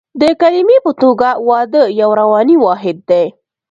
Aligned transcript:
د 0.21 0.23
کلمې 0.41 0.77
په 0.85 0.91
توګه 1.01 1.29
واده 1.49 1.83
یو 2.01 2.09
رواني 2.21 2.55
واحد 2.63 2.97
دی 3.09 3.25